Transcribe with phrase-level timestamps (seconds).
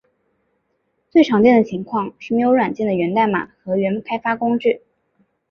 [1.11, 4.81] 最常见的情况是没有软件的源代码和原开发工具。